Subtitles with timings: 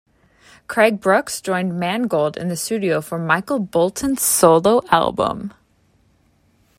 [0.65, 5.53] Craig Brooks joined Mangold in the studio for Michael Bolton's solo album.